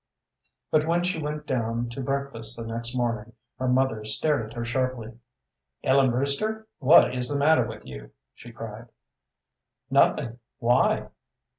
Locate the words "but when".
0.71-1.03